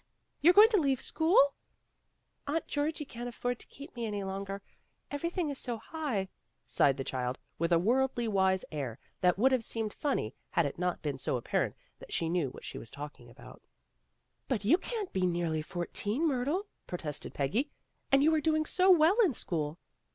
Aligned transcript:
You're 0.41 0.55
going 0.55 0.69
to 0.69 0.79
leave 0.81 0.99
school?" 0.99 1.53
"Aunt 2.47 2.65
Georgie 2.65 3.05
can't 3.05 3.29
afford 3.29 3.59
to 3.59 3.67
keep 3.67 3.95
me 3.95 4.07
any 4.07 4.23
longer. 4.23 4.63
Everything 5.11 5.51
is 5.51 5.59
so 5.59 5.77
high," 5.77 6.27
sighed 6.65 6.97
the 6.97 7.03
child, 7.03 7.37
with 7.59 7.71
a 7.71 7.77
worldly 7.77 8.27
wise 8.27 8.65
air 8.71 8.97
that 9.19 9.37
would 9.37 9.51
have 9.51 9.63
seemed 9.63 9.93
funny 9.93 10.33
had 10.49 10.65
it 10.65 10.79
not 10.79 11.03
been 11.03 11.19
so 11.19 11.37
apparent 11.37 11.75
that 11.99 12.11
she 12.11 12.29
knew 12.29 12.49
what 12.49 12.65
she 12.65 12.79
was 12.79 12.89
talking 12.89 13.29
about. 13.29 13.61
104 14.47 14.49
PEGGY 14.49 14.49
RAYMOND'S 14.49 14.49
WAY 14.49 14.57
"But 14.57 14.65
you 14.65 14.77
can't 14.79 15.13
be 15.13 15.27
nearly 15.39 15.61
fourteen, 15.61 16.27
Myrtle," 16.27 16.65
protested 16.87 17.35
Peggy. 17.35 17.69
"And 18.11 18.23
you 18.23 18.31
were 18.31 18.41
doing 18.41 18.65
so 18.65 18.89
well 18.89 19.17
in 19.23 19.35
school.' 19.35 19.77